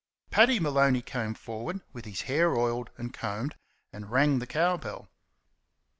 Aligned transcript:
Paddy 0.31 0.59
Maloney 0.59 1.03
came 1.03 1.35
forward 1.35 1.81
with 1.93 2.05
his 2.05 2.21
hair 2.21 2.55
oiled 2.57 2.89
and 2.97 3.13
combed, 3.13 3.53
and 3.93 4.09
rang 4.09 4.39
the 4.39 4.47
cow 4.47 4.75
bell. 4.75 5.11